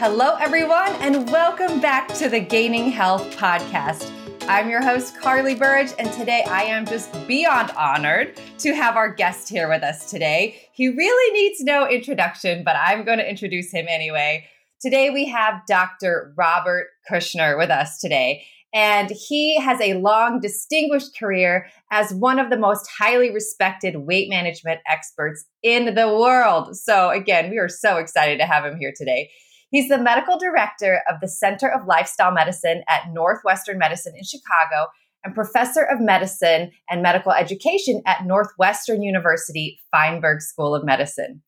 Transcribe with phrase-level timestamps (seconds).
[0.00, 4.08] Hello, everyone, and welcome back to the Gaining Health Podcast.
[4.48, 9.12] I'm your host, Karli Burridge, and today I am just beyond honored to have our
[9.12, 10.56] guest here with us today.
[10.72, 14.46] He really needs no introduction, but I'm going to introduce him anyway.
[14.80, 16.32] Today we have Dr.
[16.36, 18.44] Robert Kushner with us today.
[18.72, 24.30] And he has a long, distinguished career as one of the most highly respected weight
[24.30, 26.76] management experts in the world.
[26.76, 29.30] So, again, we are so excited to have him here today.
[29.70, 34.90] He's the medical director of the Center of Lifestyle Medicine at Northwestern Medicine in Chicago
[35.24, 41.42] and professor of medicine and medical education at Northwestern University Feinberg School of Medicine.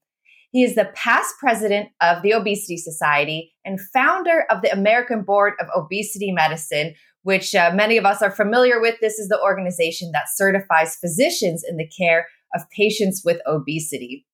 [0.53, 5.55] He is the past president of the Obesity Society and founder of the American Board
[5.61, 8.97] of Obesity Medicine, which uh, many of us are familiar with.
[9.01, 14.27] This is the organization that certifies physicians in the care of patients with obesity.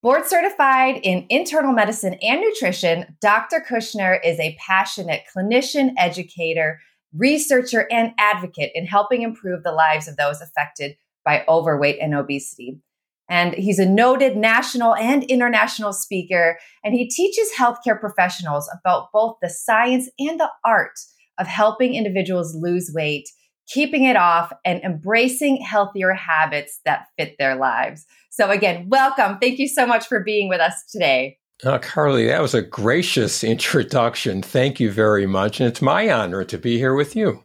[0.00, 3.64] Board certified in internal medicine and nutrition, Dr.
[3.68, 6.80] Kushner is a passionate clinician, educator,
[7.12, 12.78] researcher, and advocate in helping improve the lives of those affected by overweight and obesity.
[13.28, 19.38] And he's a noted national and international speaker, and he teaches healthcare professionals about both
[19.42, 20.98] the science and the art
[21.38, 23.28] of helping individuals lose weight,
[23.66, 28.06] keeping it off, and embracing healthier habits that fit their lives.
[28.38, 29.38] So, again, welcome.
[29.40, 31.38] Thank you so much for being with us today.
[31.64, 34.42] Uh, Karli, that was a gracious introduction.
[34.42, 35.58] Thank you very much.
[35.58, 37.42] And it's my honor to be here with you.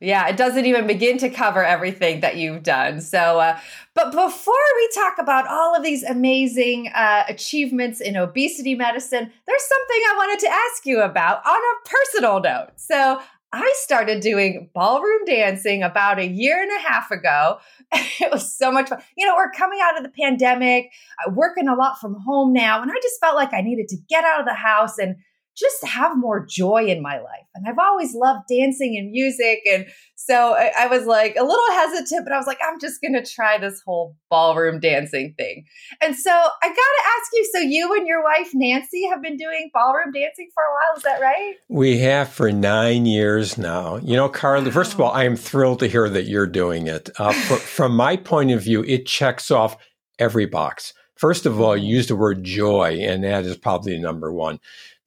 [0.00, 3.02] Yeah, it doesn't even begin to cover everything that you've done.
[3.02, 3.58] So, uh,
[3.94, 9.62] but before we talk about all of these amazing uh, achievements in obesity medicine, there's
[9.62, 12.68] something I wanted to ask you about on a personal note.
[12.76, 13.20] So,
[13.52, 17.58] I started doing ballroom dancing about a year and a half ago.
[18.20, 19.02] It was so much fun.
[19.16, 20.92] You know, we're coming out of the pandemic,
[21.32, 24.24] working a lot from home now, and I just felt like I needed to get
[24.24, 25.16] out of the house and
[25.56, 27.46] just have more joy in my life.
[27.54, 29.60] And I've always loved dancing and music.
[29.70, 33.00] And so I, I was like a little hesitant, but I was like, I'm just
[33.00, 35.64] going to try this whole ballroom dancing thing.
[36.00, 39.36] And so I got to ask you so you and your wife, Nancy, have been
[39.36, 40.96] doing ballroom dancing for a while.
[40.96, 41.54] Is that right?
[41.68, 43.96] We have for nine years now.
[43.96, 44.70] You know, Karli, wow.
[44.72, 47.10] first of all, I am thrilled to hear that you're doing it.
[47.18, 49.76] Uh, for, from my point of view, it checks off
[50.18, 50.94] every box.
[51.20, 54.58] First of all, you use the word joy, and that is probably number one.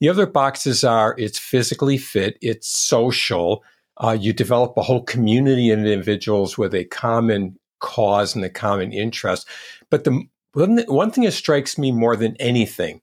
[0.03, 3.63] The other boxes are it's physically fit, it's social.
[3.95, 8.91] Uh, you develop a whole community of individuals with a common cause and a common
[8.91, 9.47] interest.
[9.89, 10.25] But the
[10.55, 12.99] one, thing that strikes me more than anything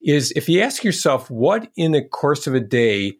[0.00, 3.18] is if you ask yourself, what in the course of a day,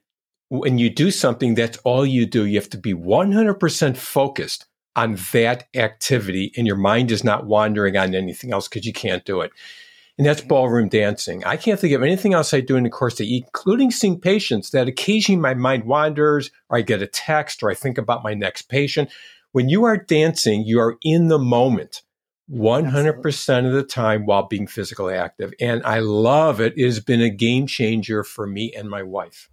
[0.49, 4.65] when you do something, that's all you do, you have to be 100% focused
[4.97, 9.27] on that activity and your mind is not wandering on anything else because you can't
[9.27, 9.53] do it
[10.19, 11.45] and that's ballroom dancing.
[11.45, 14.71] I can't think of anything else I do in the course of including seeing patients
[14.71, 18.34] that occasionally my mind wanders or I get a text or I think about my
[18.34, 19.11] next patient.
[19.53, 22.03] When you are dancing, you are in the moment
[22.51, 23.69] 100% Absolutely.
[23.69, 25.53] of the time while being physically active.
[25.61, 26.75] And I love it.
[26.77, 29.49] It has been a game changer for me and my wife.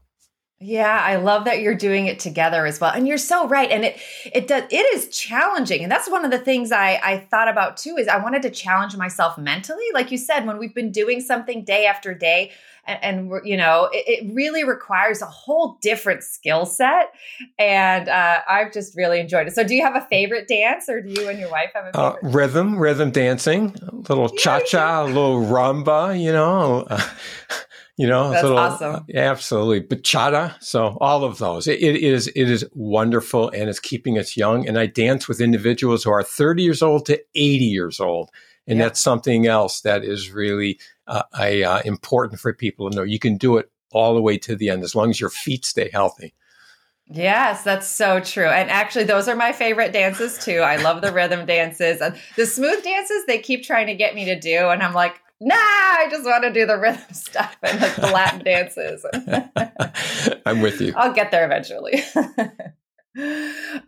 [0.62, 2.94] Yeah, I love that you're doing it together as well.
[2.94, 3.70] And you're so right.
[3.70, 4.00] And it
[4.34, 5.84] it does it is challenging.
[5.84, 8.50] And that's one of the things I I thought about too is I wanted to
[8.50, 9.84] challenge myself mentally.
[9.94, 12.52] Like you said, when we've been doing something day after day
[12.88, 17.14] and, and we're, you know, it, it, really requires a whole different skill set.
[17.58, 19.56] And uh, I've just really enjoyed it.
[19.56, 21.98] So do you have a favorite dance or do you and your wife have a
[21.98, 26.88] uh, rhythm, rhythm dancing, a little cha-cha, a little rumba, you know.
[27.98, 29.06] You know, that's little, awesome.
[29.14, 30.62] Absolutely, bachata.
[30.62, 31.68] So all of those.
[31.68, 34.68] It, it is it is wonderful, and it's keeping us young.
[34.68, 38.32] And I dance with individuals who are 30 years old to 80 years old,
[38.68, 43.04] and that's something else that is really uh, a, uh, important for people to know.
[43.04, 45.64] You can do it all the way to the end as long as your feet
[45.64, 46.34] stay healthy.
[47.08, 48.48] Yes, that's so true.
[48.48, 50.58] And actually, those are my favorite dances too.
[50.58, 53.26] I love the rhythm dances and the smooth dances.
[53.26, 56.44] They keep trying to get me to do, and I'm like, nah, I just want
[56.44, 59.06] to do the rhythm stuff and like the Latin dances.
[60.46, 60.94] I'm with you.
[60.96, 62.04] I'll get there eventually.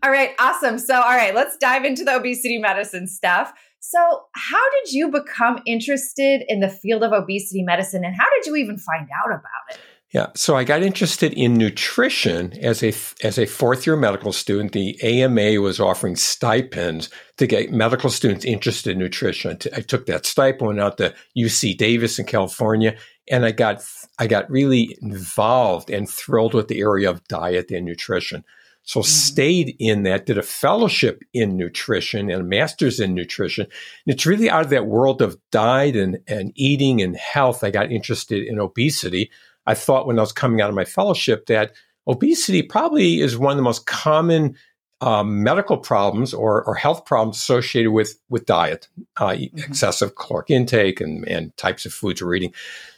[0.03, 0.79] all right, awesome.
[0.79, 3.53] So, all right, let's dive into the obesity medicine stuff.
[3.79, 3.99] So,
[4.33, 8.55] how did you become interested in the field of obesity medicine and how did you
[8.55, 9.79] even find out about it?
[10.13, 12.93] Yeah, so I got interested in nutrition as a
[13.25, 14.71] as a fourth year medical student.
[14.71, 19.57] The AMA was offering stipends to get medical students interested in nutrition.
[19.75, 22.95] I took that stipend, went out to UC Davis in California,
[23.29, 23.83] and I got
[24.17, 28.45] I got really involved and thrilled with the area of diet and nutrition.
[28.83, 29.07] So mm-hmm.
[29.07, 33.65] stayed in that, did a fellowship in nutrition and a master's in nutrition.
[33.65, 37.65] And it's really out of that world of diet and, and eating and health.
[37.65, 39.29] I got interested in obesity.
[39.67, 41.73] I thought when I was coming out of my fellowship that
[42.07, 44.55] obesity probably is one of the most common
[44.99, 48.87] um, medical problems or, or, health problems associated with with diet,
[49.17, 49.57] uh, mm-hmm.
[49.59, 52.51] excessive caloric intake, and, and types of foods we're eating.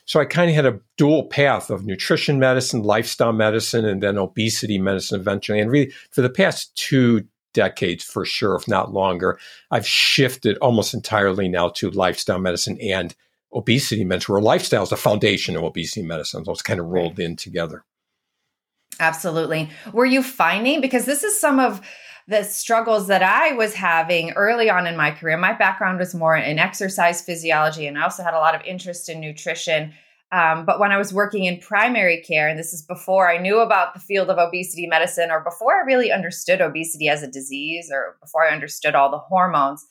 [0.06, 4.18] So I kind of had a dual path of nutrition medicine, lifestyle medicine, and then
[4.18, 5.60] obesity medicine eventually.
[5.60, 9.38] And really, for the past two decades, for sure, if not longer,
[9.70, 13.14] I've shifted almost entirely now to lifestyle medicine and
[13.54, 16.46] obesity medicine, where lifestyle is the foundation of obesity medicine.
[16.46, 17.84] So it's kind of rolled in together.
[19.00, 19.70] Absolutely.
[19.94, 21.82] Were you finding, because this is some of
[22.30, 25.36] the struggles that I was having early on in my career.
[25.36, 29.10] My background was more in exercise physiology, and I also had a lot of interest
[29.10, 29.94] in nutrition.
[30.32, 33.58] Um, but when I was working in primary care, and this is before I knew
[33.58, 37.90] about the field of obesity medicine, or before I really understood obesity as a disease,
[37.92, 39.84] or before I understood all the hormones,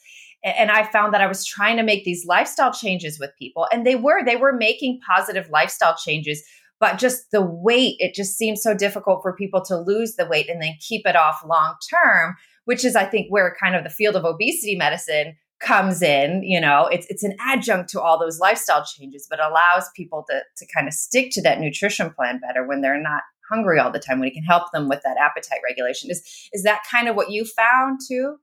[0.44, 3.86] and I found that I was trying to make these lifestyle changes with people, and
[3.86, 6.42] they were they were making positive lifestyle changes
[6.80, 10.48] but just the weight, it just seems so difficult for people to lose the weight
[10.48, 12.36] and then keep it off long term,
[12.66, 16.42] which is, I think, where kind of the field of obesity medicine comes in.
[16.44, 20.42] You know, it's it's an adjunct to all those lifestyle changes, but allows people to
[20.56, 23.98] to kind of stick to that nutrition plan better when they're not hungry all the
[23.98, 27.16] time when you can help them with that appetite regulation is is that kind of
[27.16, 28.36] what you found too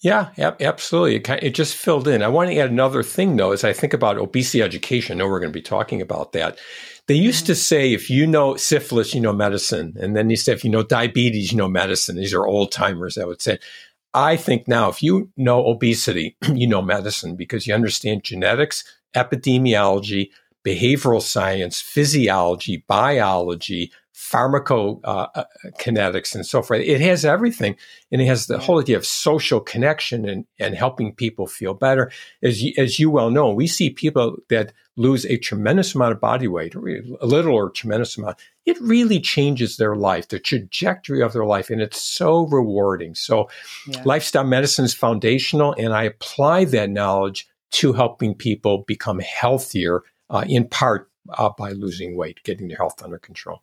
[0.00, 1.16] yeah, absolutely.
[1.16, 2.22] It, it just filled in.
[2.22, 5.16] I want to add another thing, though, as I think about obesity education.
[5.16, 6.58] I know we're going to be talking about that.
[7.06, 7.58] They used to mm-hmm.
[7.58, 9.94] say if you know syphilis, you know medicine.
[10.00, 12.16] And then they said if you know diabetes, you know medicine.
[12.16, 13.58] These are old timers, I would say.
[14.14, 18.84] I think now if you know obesity, you know medicine because you understand genetics,
[19.14, 20.30] epidemiology,
[20.64, 23.92] behavioral science, physiology, biology,
[24.30, 26.80] pharmacokinetics, uh, and so forth.
[26.80, 27.76] It has everything.
[28.12, 32.10] And it has the whole idea of social connection and, and helping people feel better.
[32.42, 36.20] As you, as you well know, we see people that lose a tremendous amount of
[36.20, 41.32] body weight, a little or tremendous amount, it really changes their life, the trajectory of
[41.32, 43.14] their life, and it's so rewarding.
[43.14, 43.48] So,
[43.86, 44.02] yeah.
[44.04, 50.44] lifestyle medicine is foundational, and I apply that knowledge to helping people become healthier, uh,
[50.46, 53.62] in part uh, by losing weight, getting their health under control.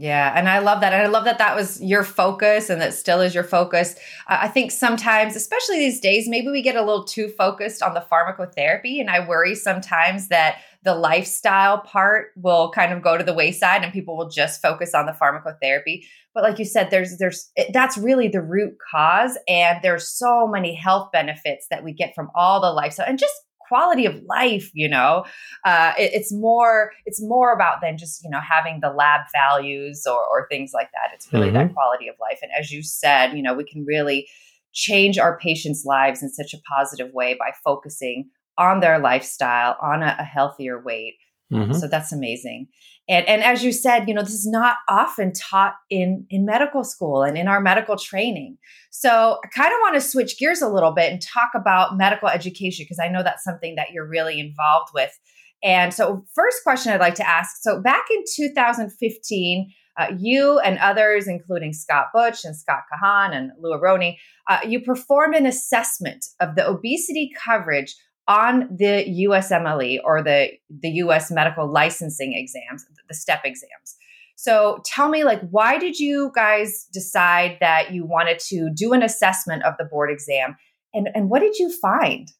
[0.00, 0.92] Yeah, and I love that.
[0.92, 3.96] And I love that that was your focus and that still is your focus.
[4.28, 8.06] I think sometimes, especially these days, maybe we get a little too focused on the
[8.08, 9.00] pharmacotherapy.
[9.00, 13.82] And I worry sometimes that the lifestyle part will kind of go to the wayside
[13.82, 16.04] and people will just focus on the pharmacotherapy.
[16.32, 19.36] But like you said, there's, there's, that's really the root cause.
[19.48, 23.34] And there's so many health benefits that we get from all the lifestyle and just
[23.68, 25.24] quality of life you know?
[25.64, 30.06] Uh, it, it's more it's more about than just you know having the lab values
[30.06, 31.14] or, or things like that.
[31.14, 31.68] It's really mm-hmm.
[31.68, 32.38] that quality of life.
[32.42, 34.28] And as you said you know we can really
[34.72, 40.02] change our patients lives in such a positive way by focusing on their lifestyle on
[40.02, 41.14] a, a healthier weight.
[41.50, 41.72] Mm-hmm.
[41.72, 42.68] so that's amazing
[43.08, 46.84] and, and as you said, you know, this is not often taught in, in medical
[46.84, 48.58] school and in our medical training.
[48.90, 52.28] So I kind of want to switch gears a little bit and talk about medical
[52.28, 55.18] education because I know that's something that you're really involved with.
[55.62, 60.78] And so, first question I'd like to ask so, back in 2015, uh, you and
[60.78, 64.14] others, including Scott Butsch and Scott Kahan and Lou Aronne,
[64.48, 67.96] uh, you performed an assessment of the obesity coverage
[68.28, 73.96] on the USMLE or the the US medical licensing exams, the STEP exams.
[74.36, 79.02] So tell me like why did you guys decide that you wanted to do an
[79.02, 80.56] assessment of the board exam
[80.94, 82.30] and and what did you find?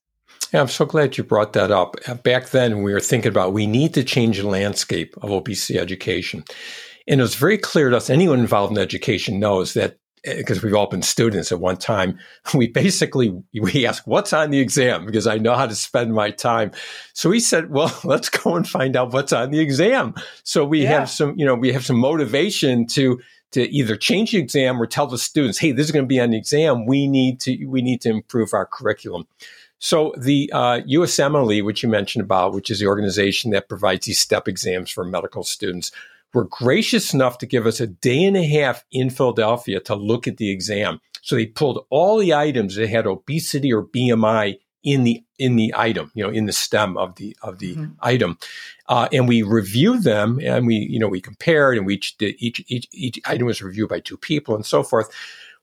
[0.53, 1.97] Yeah, I'm so glad you brought that up.
[2.07, 5.79] Uh, back then, we were thinking about we need to change the landscape of obesity
[5.79, 6.45] education.
[7.07, 10.75] And it was very clear to us, anyone involved in education knows that because we've
[10.75, 12.19] all been students at one time,
[12.55, 16.31] we basically we ask what's on the exam because I know how to spend my
[16.31, 16.73] time.
[17.13, 20.15] So we said, well, let's go and find out what's on the exam.
[20.45, 21.01] So we yeah.
[21.01, 23.21] have some, you know, we have some motivation to
[23.53, 26.21] to either change the exam or tell the students, hey, this is going to be
[26.21, 26.85] on the exam.
[26.85, 29.27] We need to we need to improve our curriculum.
[29.79, 34.19] So the uh, USMLE, which you mentioned about, which is the organization that provides these
[34.19, 35.93] step exams for medical students,
[36.35, 40.29] were gracious enough to give us a day and a half in Philadelphia to look
[40.29, 41.01] at the exam.
[41.23, 45.75] So they pulled all the items that had obesity or BMI in the in the
[45.77, 47.93] item, you know, in the stem of the of the mm-hmm.
[48.01, 48.39] item,
[48.89, 52.35] uh, and we reviewed them, and we you know we compared, and we each did,
[52.39, 55.11] each each each item was reviewed by two people, and so forth.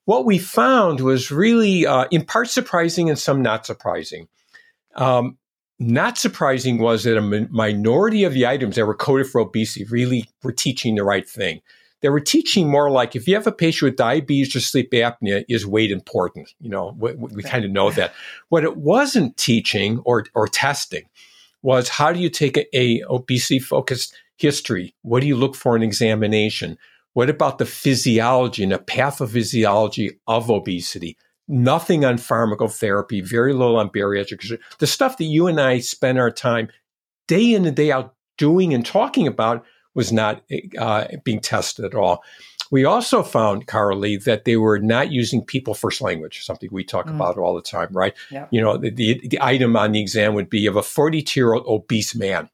[0.03, 4.27] What we found was really, uh, in part, surprising and some not surprising.
[4.95, 5.37] Um,
[5.79, 10.29] not surprising was that a minority of the items that were coded for obesity really
[10.43, 11.61] were teaching the right thing.
[12.01, 15.43] They were teaching more like if you have a patient with diabetes or sleep apnea,
[15.49, 16.53] is weight important?
[16.59, 18.13] You know, we, we kind of know that.
[18.49, 21.05] What it wasn't teaching or, or testing
[21.61, 24.93] was how do you take a, a obesity focused history?
[25.01, 26.77] What do you look for in examination?
[27.13, 31.17] What about the physiology and the pathophysiology of obesity?
[31.47, 34.59] Nothing on pharmacotherapy, very little on bariatric.
[34.79, 36.69] The stuff that you and I spend our time
[37.27, 40.43] day in and day out doing and talking about was not
[40.77, 42.23] uh, being tested at all.
[42.71, 47.05] We also found, Karli, that they were not using people first language, something we talk
[47.05, 47.15] mm.
[47.15, 48.13] about all the time, right?
[48.31, 48.47] Yeah.
[48.51, 51.53] You know, the, the, the, item on the exam would be of a 42 year
[51.53, 52.49] old obese man.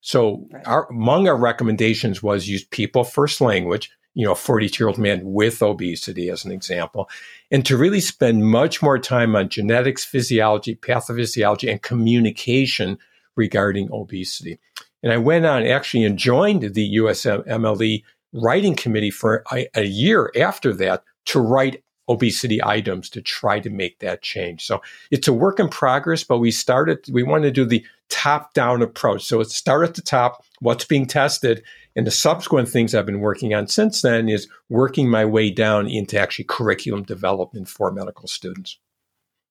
[0.00, 0.66] So right.
[0.66, 4.98] our, among our recommendations was use people first language, you know, a 42 year old
[4.98, 7.08] man with obesity as an example,
[7.50, 12.98] and to really spend much more time on genetics, physiology, pathophysiology, and communication
[13.36, 14.58] regarding obesity.
[15.02, 18.02] And I went on actually and joined the USMLE
[18.32, 23.70] writing committee for a, a year after that to write obesity items to try to
[23.70, 24.64] make that change.
[24.64, 28.54] So it's a work in progress, but we started, we want to do the top
[28.54, 29.24] down approach.
[29.24, 31.62] So it's start at the top, what's being tested.
[31.96, 35.88] And the subsequent things I've been working on since then is working my way down
[35.88, 38.78] into actually curriculum development for medical students.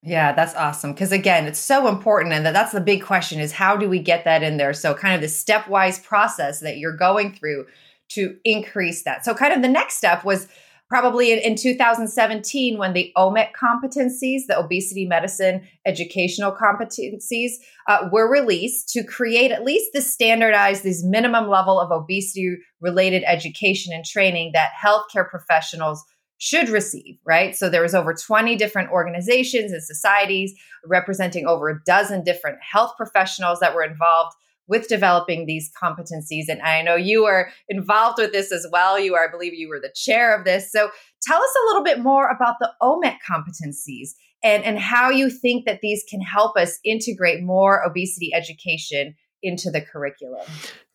[0.06, 0.92] Yeah, that's awesome.
[0.92, 2.34] Because again, it's so important.
[2.34, 4.74] And that, that's the big question is how do we get that in there?
[4.74, 7.68] So kind of the stepwise process that you're going through
[8.10, 9.24] to increase that.
[9.24, 10.50] So kind of the next step was
[10.94, 17.54] probably in, in 2017 when the OMEC competencies, the obesity medicine educational competencies,
[17.88, 23.24] uh, were released to create at least the standardized, this minimum level of obesity related
[23.26, 26.04] education and training that healthcare professionals
[26.38, 27.56] should receive, right?
[27.56, 30.54] So there was over 20 different organizations and societies
[30.86, 34.36] representing over a dozen different health professionals that were involved
[34.68, 36.46] with developing these competencies.
[36.48, 39.00] And I know you are involved with this as well.
[39.00, 40.72] You are, I believe you were the chair of this.
[40.72, 40.90] So
[41.22, 44.10] tell us a little bit more about the OMEC competencies
[44.44, 49.70] and, and how you think that these can help us integrate more obesity education into
[49.70, 50.46] the curriculum.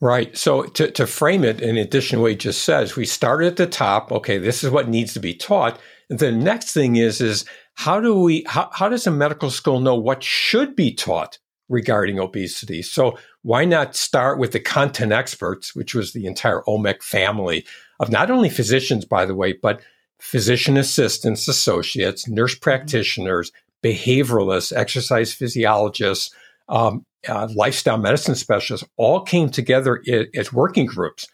[0.01, 0.37] Right.
[0.37, 3.57] So to, to frame it, in addition to what you just said, we started at
[3.57, 4.11] the top.
[4.11, 5.79] Okay, this is what needs to be taught.
[6.09, 7.45] The next thing is, is
[7.75, 12.19] how do we, how, how does a medical school know what should be taught regarding
[12.19, 12.81] obesity?
[12.81, 13.19] So
[13.49, 17.65] why not start with the content experts, which was the entire OMEC family
[17.99, 19.81] of not only physicians, by the way, but
[20.21, 22.61] physician assistants, associates, nurse mm-hmm.
[22.61, 23.51] practitioners,
[23.83, 26.31] behavioralists, exercise physiologists,
[26.69, 30.03] um, uh, lifestyle medicine specialists all came together
[30.35, 31.27] as working groups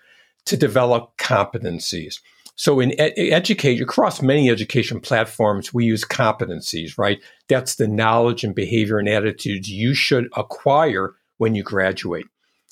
[0.45, 2.21] to develop competencies.
[2.55, 7.21] So in ed- education, across many education platforms, we use competencies, right?
[7.49, 12.27] That's the knowledge and behavior and attitudes you should acquire when you graduate.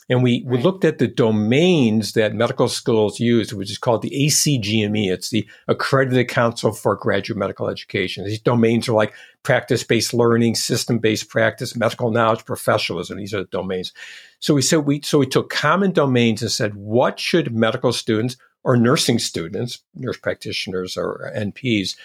[0.08, 4.10] And we, we looked at the domains that medical schools use, which is called the
[4.10, 5.10] ACGME.
[5.10, 8.24] It's the Accredited Council for Graduate Medical Education.
[8.24, 13.16] These domains are like practice based learning, system based practice, medical knowledge, professionalism.
[13.16, 13.92] These are the domains.
[14.40, 18.36] So we said we so we took common domains and said, what should medical students
[18.64, 21.96] or nursing students, nurse practitioners or NPs,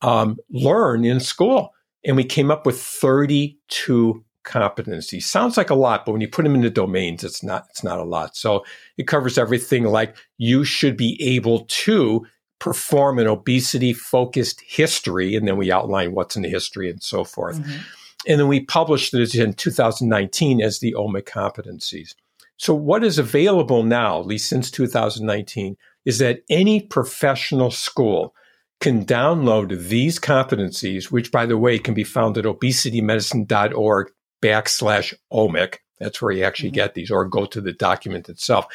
[0.00, 1.74] um, learn in school?
[2.06, 5.20] And we came up with 32 competency.
[5.20, 7.98] Sounds like a lot, but when you put them into domains, it's not it's not
[7.98, 8.36] a lot.
[8.36, 8.64] So
[8.96, 12.26] it covers everything like you should be able to
[12.60, 17.24] perform an obesity focused history, and then we outline what's in the history and so
[17.24, 17.58] forth.
[17.58, 17.80] Mm-hmm.
[18.26, 22.14] And then we published it in 2019 as the OMEC competencies.
[22.56, 28.34] So what is available now, at least since 2019, is that any professional school
[28.80, 34.10] can download these competencies, which by the way can be found at obesitymedicine.org
[34.44, 35.76] backslash OMEC.
[35.98, 36.74] That's where you actually mm-hmm.
[36.74, 38.66] get these, or go to the document itself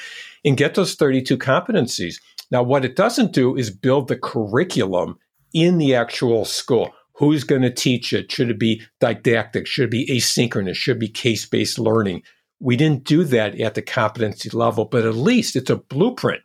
[0.43, 2.15] and get those 32 competencies.
[2.49, 5.19] Now, what it doesn't do is build the curriculum
[5.53, 6.93] in the actual school.
[7.13, 8.31] Who's going to teach it?
[8.31, 9.67] Should it be didactic?
[9.67, 10.75] Should it be asynchronous?
[10.75, 12.23] Should it be case based learning?
[12.59, 16.41] We didn't do that at the competency level, but at least it's a blueprint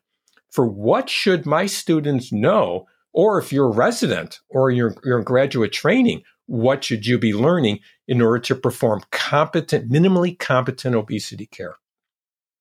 [0.51, 5.25] for what should my students know, or if you're a resident or you're, you're in
[5.25, 11.47] graduate training, what should you be learning in order to perform competent, minimally competent obesity
[11.47, 11.77] care?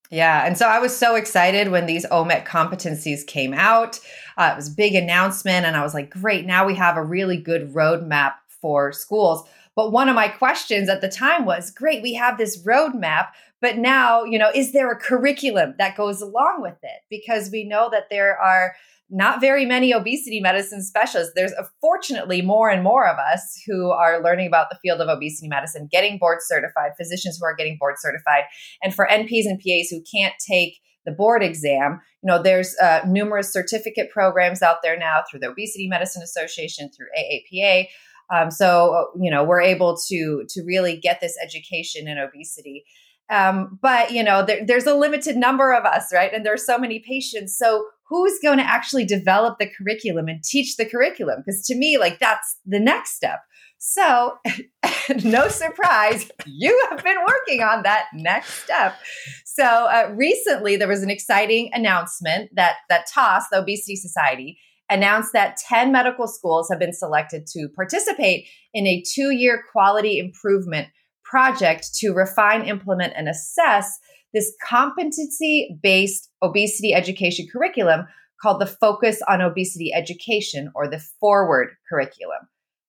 [0.09, 0.45] Yeah.
[0.45, 3.99] And so I was so excited when these OMEC competencies came out.
[4.37, 5.65] Uh, it was a big announcement.
[5.65, 9.47] And I was like, great, now we have a really good roadmap for schools.
[9.75, 13.77] But one of my questions at the time was great, we have this roadmap, but
[13.77, 17.01] now, you know, is there a curriculum that goes along with it?
[17.09, 18.75] Because we know that there are
[19.13, 21.33] not very many obesity medicine specialists.
[21.35, 25.07] There's uh, fortunately more and more of us who are learning about the field of
[25.07, 28.45] obesity medicine, getting board certified, physicians who are getting board certified.
[28.81, 33.01] And for NPs and PAs who can't take the board exam, you know, there's uh,
[33.07, 37.87] numerous certificate programs out there now through the Obesity Medicine Association, through AAPA.
[38.33, 42.83] Um, so, uh, you know, we're able to to really get this education in obesity.
[43.29, 46.33] Um, but you know, there, there's a limited number of us, right?
[46.33, 47.57] And there's so many patients.
[47.57, 51.43] So who's going to actually develop the curriculum and teach the curriculum?
[51.45, 53.39] Because to me, like that's the next step.
[53.85, 54.37] So,
[55.25, 58.95] no surprise, you have been working on that next step.
[59.43, 64.57] So, uh, recently there was an exciting announcement that that TOS, the Obesity Society,
[64.89, 70.87] announced that 10 medical schools have been selected to participate in a 2-year quality improvement
[71.33, 73.97] project to refine, implement and assess
[74.35, 78.05] this competency-based obesity education curriculum
[78.39, 82.37] called the Focus on Obesity Education or the Forward curriculum.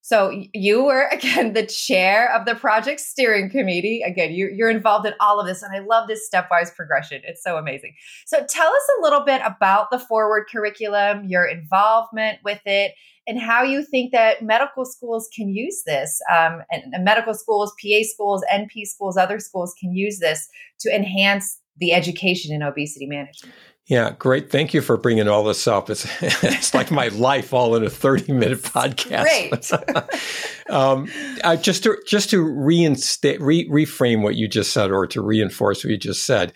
[0.04, 4.02] So you were again the chair of the project steering committee.
[4.02, 7.22] Again, you, you're involved in all of this, and I love this stepwise progression.
[7.24, 7.94] It's so amazing.
[8.26, 12.92] So tell us a little bit about the forward curriculum, your involvement with it,
[13.26, 17.72] and how you think that medical schools can use this, um, and, and medical schools,
[17.82, 20.46] PA schools, NP schools, other schools can use this
[20.80, 23.54] to enhance the education in obesity management.
[23.86, 24.50] Yeah, great.
[24.50, 25.90] Thank you for bringing all this up.
[25.90, 29.22] It's it's like my life all in a thirty minute podcast.
[29.22, 30.70] Great.
[30.70, 31.08] um,
[31.42, 35.84] uh, just to just to reinstate, re- reframe what you just said, or to reinforce
[35.84, 36.54] what you just said.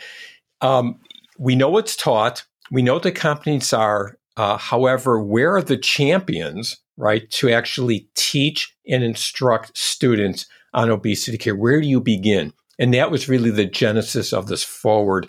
[0.62, 1.00] Um,
[1.38, 2.44] we know what's taught.
[2.70, 4.18] We know what the companies are.
[4.37, 11.37] Uh, however, where are the champions, right, to actually teach and instruct students on obesity
[11.37, 11.56] care?
[11.56, 12.52] Where do you begin?
[12.78, 15.28] And that was really the genesis of this forward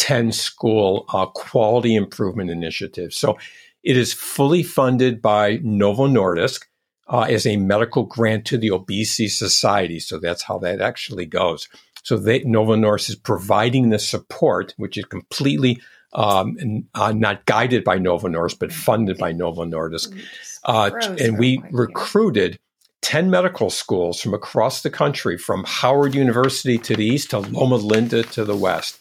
[0.00, 3.12] 10 school uh, quality improvement initiative.
[3.12, 3.38] So
[3.82, 6.64] it is fully funded by Novo Nordisk
[7.06, 10.00] uh, as a medical grant to the Obesity Society.
[10.00, 11.68] So that's how that actually goes.
[12.02, 15.82] So they, Novo Nordisk is providing the support, which is completely
[16.14, 20.18] um, and, uh, not guided by Novo Nordisk, but funded by Novo Nordisk.
[20.64, 20.90] Uh,
[21.20, 22.58] and we recruited
[23.02, 27.76] 10 medical schools from across the country, from Howard University to the east to Loma
[27.76, 28.98] Linda to the west.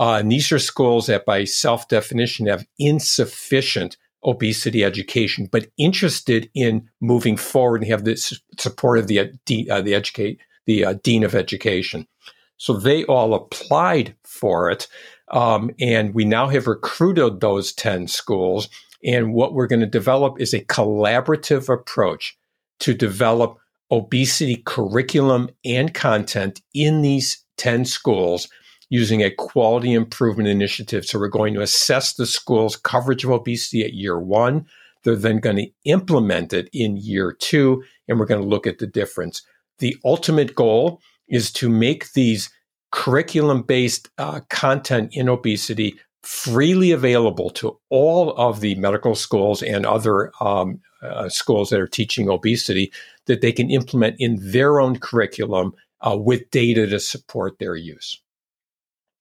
[0.00, 6.50] Uh, and these are schools that, by self definition, have insufficient obesity education, but interested
[6.54, 8.16] in moving forward and have the
[8.58, 12.08] support of the uh, the educate the uh, dean of education.
[12.56, 14.88] So they all applied for it,
[15.30, 18.70] um, and we now have recruited those ten schools.
[19.04, 22.38] And what we're going to develop is a collaborative approach
[22.80, 23.58] to develop
[23.90, 28.46] obesity curriculum and content in these 10 schools
[28.90, 31.06] using a quality improvement initiative.
[31.06, 34.66] So we're going to assess the school's coverage of obesity at year one.
[35.02, 38.78] They're then going to implement it in year two, and we're going to look at
[38.78, 39.42] the difference.
[39.78, 42.50] The ultimate goal is to make these
[42.92, 49.86] curriculum based uh, content in obesity freely available to all of the medical schools and
[49.86, 52.92] other um, uh, schools that are teaching obesity
[53.26, 55.72] that they can implement in their own curriculum
[56.02, 58.20] uh, with data to support their use.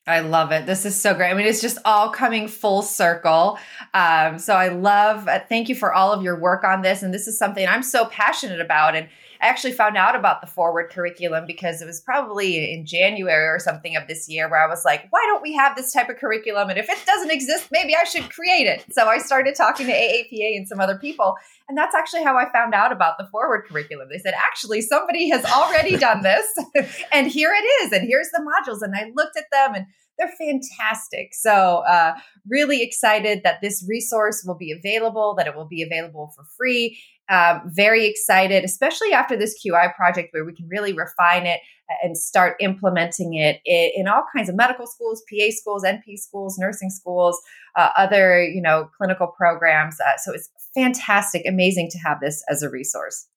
[0.07, 0.65] I love it.
[0.65, 1.29] This is so great.
[1.29, 3.59] I mean, it's just all coming full circle.
[3.93, 7.03] Um, so I love, uh, thank you for all of your work on this.
[7.03, 8.95] And this is something I'm so passionate about.
[8.95, 9.07] And
[9.41, 13.59] I actually found out about the forward curriculum because it was probably in January or
[13.59, 16.17] something of this year where I was like, why don't we have this type of
[16.17, 16.69] curriculum?
[16.69, 18.85] And if it doesn't exist, maybe I should create it.
[18.91, 21.35] So I started talking to AAPA and some other people.
[21.69, 24.09] And that's actually how I found out about the forward curriculum.
[24.11, 26.45] They said, actually, somebody has already done this,
[27.13, 28.81] and here it is, and here's the modules.
[28.81, 29.85] And I looked at them and
[30.17, 31.33] they're fantastic.
[31.33, 32.15] So, uh,
[32.47, 36.99] really excited that this resource will be available, that it will be available for free.
[37.29, 41.59] Um, very excited, especially after this QI project where we can really refine it
[42.03, 46.57] and start implementing it in, in all kinds of medical schools, PA schools, NP schools,
[46.57, 47.39] nursing schools,
[47.75, 49.99] uh, other you know clinical programs.
[49.99, 53.27] Uh, so it's fantastic, amazing to have this as a resource.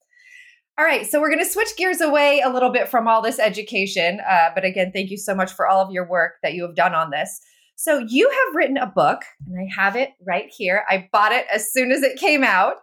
[0.79, 3.39] All right, so we're going to switch gears away a little bit from all this
[3.39, 4.21] education.
[4.27, 6.75] Uh, but again, thank you so much for all of your work that you have
[6.75, 7.43] done on this.
[7.77, 10.85] So, you have written a book, and I have it right here.
[10.89, 12.75] I bought it as soon as it came out.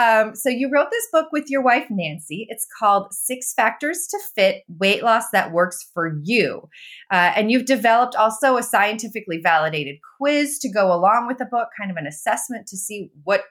[0.00, 2.46] Um, so, you wrote this book with your wife, Nancy.
[2.48, 6.68] It's called Six Factors to Fit Weight Loss That Works for You.
[7.12, 11.68] Uh, and you've developed also a scientifically validated quiz to go along with the book,
[11.78, 13.42] kind of an assessment to see what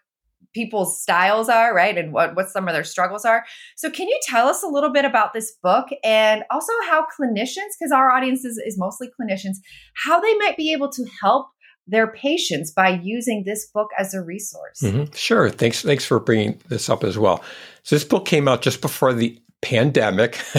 [0.58, 1.96] people's styles are, right?
[1.96, 3.46] And what, what some of their struggles are.
[3.76, 7.74] So, can you tell us a little bit about this book and also how clinicians,
[7.80, 9.58] because our audience is, is mostly clinicians,
[10.04, 11.48] how they might be able to help
[11.88, 14.82] their patients by using this book as a resource?
[14.82, 15.14] Mm-hmm.
[15.14, 15.50] Sure.
[15.50, 15.82] Thanks.
[15.82, 17.44] Thanks for bringing this up as well.
[17.84, 20.40] So, this book came out just before the pandemic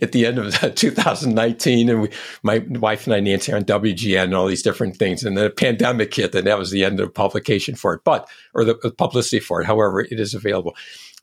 [0.00, 2.08] at the end of 2019 and we,
[2.42, 6.14] my wife and I Nancy on WGN and all these different things and the pandemic
[6.14, 9.60] hit and that was the end of publication for it but or the publicity for
[9.60, 10.74] it however it is available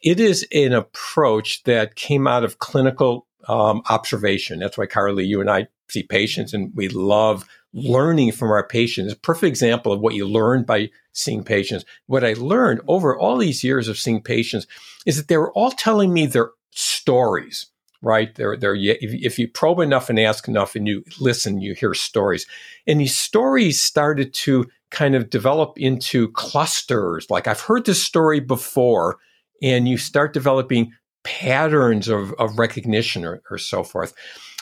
[0.04, 4.60] it is an approach that came out of clinical um, observation.
[4.60, 9.14] That's why, Karli, you and I see patients and we love learning from our patients.
[9.14, 11.86] A perfect example of what you learn by seeing patients.
[12.08, 14.68] What I learned over all these years of seeing patients
[15.06, 17.68] is that they were all telling me their stories
[18.02, 18.34] right?
[18.36, 22.46] They're, if you probe enough and ask enough and you listen, you hear stories.
[22.88, 27.30] And these stories started to kind of develop into clusters.
[27.30, 29.18] Like I've heard this story before,
[29.62, 34.14] and you start developing patterns of, of recognition or, or so forth.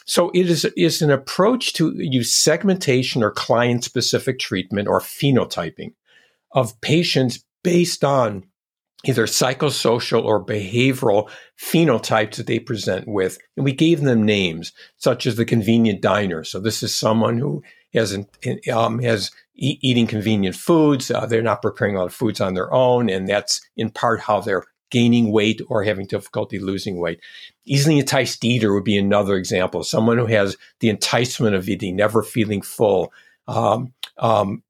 [0.08, 5.94] So it is, is an approach to use segmentation or client specific treatment or phenotyping
[6.54, 8.46] of patients based on
[9.04, 11.30] either psychosocial or behavioral
[11.62, 13.38] phenotypes that they present with.
[13.56, 16.44] And we gave them names, such as the convenient diner.
[16.46, 17.62] So this is someone who
[17.94, 18.18] has,
[18.72, 21.12] um, has e- eating convenient foods.
[21.12, 23.10] Uh, they're not preparing a lot of foods on their own.
[23.10, 27.20] And that's in part how they're gaining weight or having difficulty losing weight.
[27.66, 29.84] Easily enticed eater would be another example.
[29.84, 33.12] Someone who has the enticement of eating, never feeling full.
[33.48, 34.64] Um, um,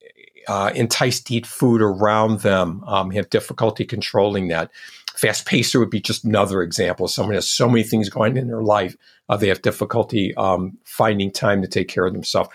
[0.48, 4.72] uh, enticed to eat food around them, um, have difficulty controlling that.
[5.16, 7.08] Fast pacer would be just another example.
[7.08, 8.96] Someone has so many things going in their life,
[9.30, 12.50] uh, they have difficulty um, finding time to take care of themselves.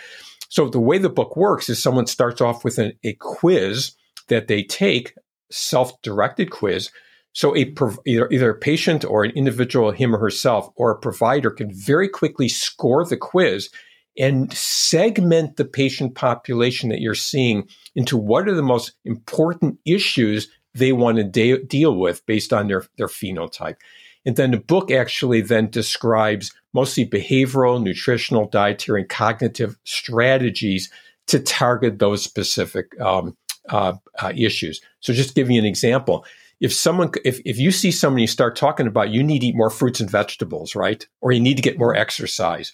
[0.48, 3.92] So the way the book works is someone starts off with an, a quiz
[4.28, 5.14] that they take,
[5.50, 6.90] self-directed quiz.
[7.32, 7.72] So a
[8.06, 12.08] either, either a patient or an individual, him or herself, or a provider can very
[12.08, 13.70] quickly score the quiz
[14.18, 20.48] and segment the patient population that you're seeing into what are the most important issues
[20.74, 23.76] they want to de- deal with based on their, their phenotype.
[24.24, 30.90] And then the book actually then describes mostly behavioral, nutritional, dietary, and cognitive strategies
[31.26, 33.36] to target those specific um,
[33.68, 34.80] uh, uh, issues.
[35.00, 36.24] So just give you an example.
[36.62, 39.56] If someone, if, if you see someone you start talking about, you need to eat
[39.56, 41.04] more fruits and vegetables, right?
[41.20, 42.72] Or you need to get more exercise.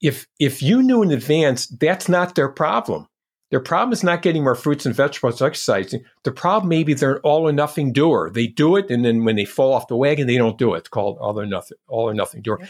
[0.00, 3.06] If if you knew in advance that's not their problem.
[3.50, 6.04] Their problem is not getting more fruits and vegetables exercising.
[6.24, 8.30] The problem maybe they're an all or nothing doer.
[8.32, 10.78] They do it and then when they fall off the wagon they don't do it.
[10.78, 12.58] It's called all or nothing all or nothing doer.
[12.60, 12.66] Yeah.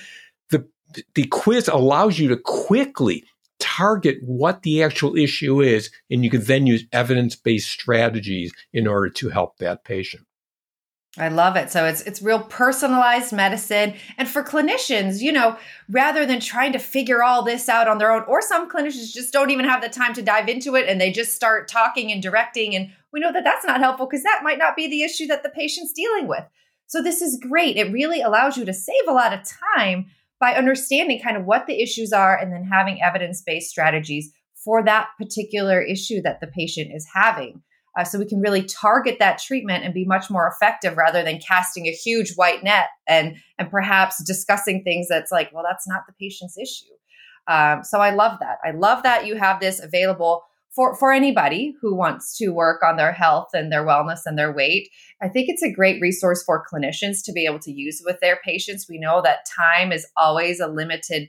[0.51, 3.25] the the quiz allows you to quickly
[3.61, 9.09] target what the actual issue is and you can then use evidence-based strategies in order
[9.09, 10.27] to help that patient
[11.19, 11.71] I love it.
[11.71, 15.59] So it's it's real personalized medicine and for clinicians, you know,
[15.91, 19.31] rather than trying to figure all this out on their own or some clinicians just
[19.31, 22.23] don't even have the time to dive into it and they just start talking and
[22.23, 25.27] directing and we know that that's not helpful because that might not be the issue
[25.27, 26.45] that the patient's dealing with.
[26.87, 27.77] So this is great.
[27.77, 29.41] It really allows you to save a lot of
[29.77, 30.07] time
[30.41, 34.33] by understanding kind of what the issues are and then having evidence-based strategies
[34.65, 37.63] for that particular issue that the patient is having
[37.99, 41.39] uh, so we can really target that treatment and be much more effective rather than
[41.39, 46.03] casting a huge white net and and perhaps discussing things that's like well that's not
[46.07, 46.93] the patient's issue.
[47.49, 48.59] Um, so i love that.
[48.65, 52.97] I love that you have this available for for anybody who wants to work on
[52.97, 54.89] their health and their wellness and their weight.
[55.21, 58.39] I think it's a great resource for clinicians to be able to use with their
[58.45, 58.87] patients.
[58.89, 61.29] We know that time is always a limited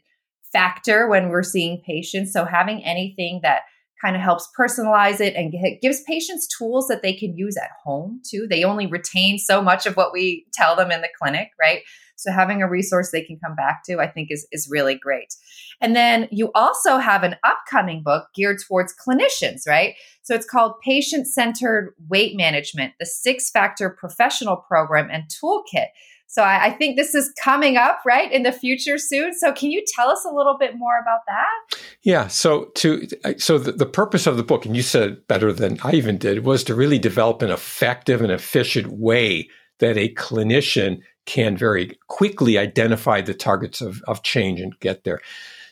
[0.53, 2.31] factor when we're seeing patients.
[2.31, 3.63] So having anything that
[4.03, 8.21] kind of helps personalize it and gives patients tools that they can use at home
[8.29, 8.47] too.
[8.49, 11.81] They only retain so much of what we tell them in the clinic, right?
[12.15, 15.33] So having a resource they can come back to, I think is, is really great.
[15.81, 19.95] And then you also have an upcoming book geared towards clinicians, right?
[20.21, 25.87] So it's called Patient Centered Weight Management, the six factor professional program and toolkit.
[26.33, 29.35] So I, I, think this is coming up right in the future soon.
[29.35, 31.79] So can you tell us a little bit more about that?
[32.01, 32.25] Yeah.
[32.25, 35.91] So to so the, the purpose of the book, and you said better than I
[35.91, 41.55] even did, was to really develop an effective and efficient way that a clinician can
[41.55, 45.21] very quickly identify the targets of, of change and get there.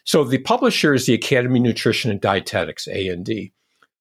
[0.03, 3.51] So the publisher is the Academy of Nutrition and Dietetics, A and D.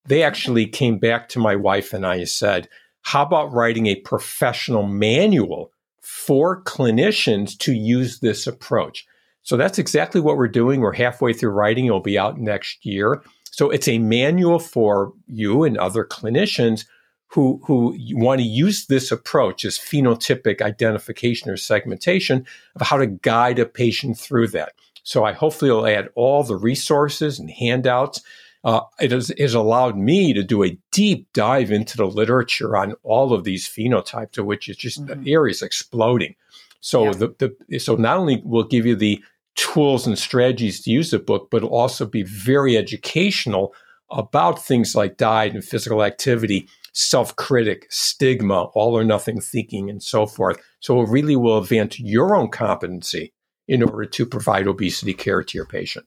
[0.04, 2.68] They actually came back to my wife and I and said,
[3.00, 5.72] "How about writing a professional manual?"
[6.10, 9.06] For clinicians to use this approach.
[9.42, 10.80] So that's exactly what we're doing.
[10.80, 11.86] We're halfway through writing.
[11.86, 13.22] It'll be out next year.
[13.44, 16.84] So it's a manual for you and other clinicians
[17.28, 22.44] who, who want to use this approach, as phenotypic identification or segmentation
[22.74, 24.72] of how to guide a patient through that.
[25.04, 28.20] So I hopefully will add all the resources and handouts
[28.62, 32.94] uh, it has, has, allowed me to do a deep dive into the literature on
[33.02, 35.22] all of these phenotypes, of which is just mm-hmm.
[35.22, 36.34] the area is exploding.
[36.80, 37.12] So yeah.
[37.12, 39.22] the, the so not only will give you the
[39.56, 43.74] tools and strategies to use the book, but it'll also be very educational
[44.10, 50.26] about things like diet and physical activity, self-critic, stigma, all or nothing thinking, and so
[50.26, 50.58] forth.
[50.80, 53.32] So it really will advance your own competency
[53.68, 56.06] in order to provide obesity care to your patient.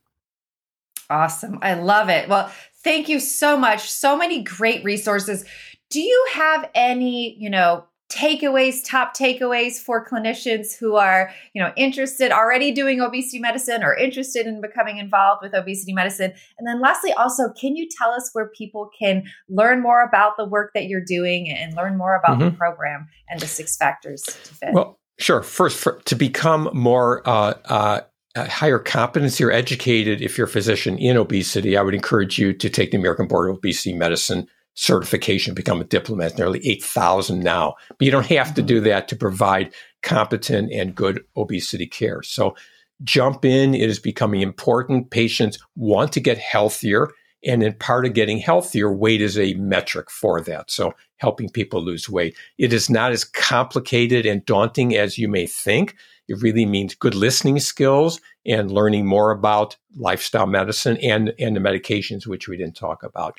[1.10, 1.60] Awesome.
[1.62, 2.30] I love it.
[2.30, 2.52] Well,
[2.84, 3.90] thank you so much.
[3.90, 5.46] So many great resources.
[5.90, 11.74] Do you have any, you know, takeaways, top takeaways for clinicians who are, you know,
[11.76, 16.32] interested already doing obesity medicine or interested in becoming involved with obesity medicine?
[16.58, 20.46] And then lastly, also, can you tell us where people can learn more about the
[20.46, 22.50] work that you're doing and learn more about mm-hmm.
[22.50, 24.74] the program and the six factors to fit?
[24.74, 25.42] Well, sure.
[25.42, 28.02] First, for, to become more uh, uh,
[28.36, 32.70] higher competency or educated if you're a physician in obesity, I would encourage you to
[32.70, 37.76] take the American Board of Obesity Medicine certification, become a diplomate, nearly 8,000 now.
[37.90, 38.68] But you don't have to mm-hmm.
[38.68, 42.24] do that to provide competent and good obesity care.
[42.24, 42.56] So
[43.04, 43.76] jump in.
[43.76, 45.12] It is becoming important.
[45.12, 47.10] Patients want to get healthier.
[47.46, 50.72] And in part of getting healthier, weight is a metric for that.
[50.72, 52.36] So helping people lose weight.
[52.58, 55.96] It is not as complicated and daunting as you may think.
[56.28, 61.60] It really means good listening skills and learning more about lifestyle medicine and, and the
[61.60, 63.38] medications, which we didn't talk about.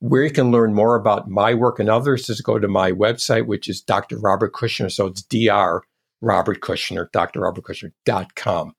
[0.00, 3.46] Where you can learn more about my work and others is go to my website,
[3.46, 4.18] which is Dr.
[4.18, 4.92] Robert Kushner.
[4.92, 5.82] So it's Dr.
[6.20, 8.74] Robert Kushner, drrobertkushner.com.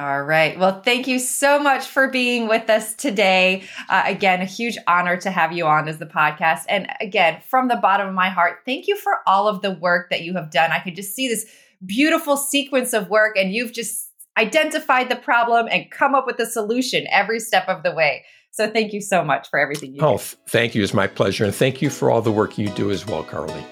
[0.00, 0.56] All right.
[0.56, 3.64] Well, thank you so much for being with us today.
[3.88, 6.60] Uh, again, a huge honor to have you on as the podcast.
[6.68, 10.10] And again, from the bottom of my heart, thank you for all of the work
[10.10, 10.70] that you have done.
[10.70, 11.46] I could just see this
[11.84, 16.46] beautiful sequence of work, and you've just identified the problem and come up with a
[16.46, 18.24] solution every step of the way.
[18.50, 20.22] So thank you so much for everything you oh, do.
[20.22, 20.82] Oh, thank you.
[20.82, 21.44] It's my pleasure.
[21.44, 23.64] And thank you for all the work you do as well, Karli.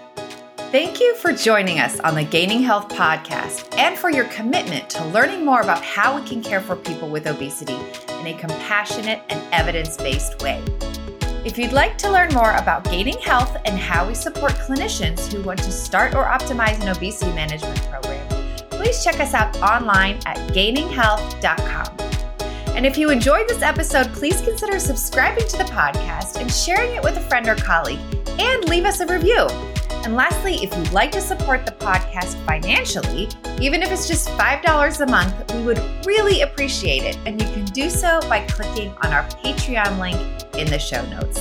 [0.71, 5.07] Thank you for joining us on the Gaining Health podcast and for your commitment to
[5.07, 7.79] learning more about how we can care for people with obesity
[8.21, 10.63] in a compassionate and evidence based way.
[11.47, 15.45] If you'd like to learn more about gaining health and how we support clinicians who
[15.45, 18.27] want to start or optimize an obesity management program,
[18.69, 22.06] please check us out online at gaininghealth.com.
[22.77, 27.03] And if you enjoyed this episode, please consider subscribing to the podcast and sharing it
[27.03, 27.99] with a friend or colleague,
[28.39, 29.47] and leave us a review.
[30.05, 33.29] And lastly, if you'd like to support the podcast financially,
[33.61, 37.17] even if it's just $5 a month, we would really appreciate it.
[37.25, 41.41] And you can do so by clicking on our Patreon link in the show notes.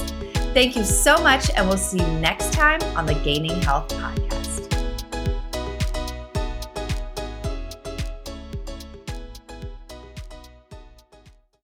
[0.53, 4.44] Thank you so much, and we'll see you next time on the Gaining Health Podcast.